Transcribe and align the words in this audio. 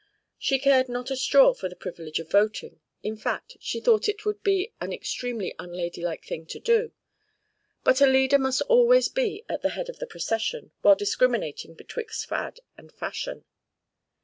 She 0.39 0.57
cared 0.57 0.89
not 0.89 1.11
a 1.11 1.15
straw 1.15 1.53
for 1.53 1.69
the 1.69 1.75
privilege 1.75 2.17
of 2.17 2.31
voting; 2.31 2.79
in 3.03 3.15
fact, 3.17 3.57
she 3.59 3.79
thought 3.79 4.09
it 4.09 4.25
would 4.25 4.41
be 4.41 4.73
an 4.81 4.91
extremely 4.91 5.53
unladylike 5.59 6.25
thing 6.25 6.47
to 6.47 6.59
do; 6.59 6.91
but 7.83 8.01
a 8.01 8.07
leader 8.07 8.39
must 8.39 8.63
always 8.63 9.09
be 9.09 9.45
at 9.47 9.61
the 9.61 9.69
head 9.77 9.89
of 9.89 9.99
the 9.99 10.07
procession, 10.07 10.71
while 10.81 10.95
discriminating 10.95 11.75
betwixt 11.75 12.25
fad 12.25 12.61
and 12.75 12.91
fashion. 12.91 13.45